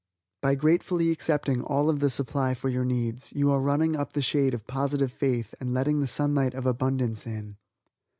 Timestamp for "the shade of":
4.13-4.65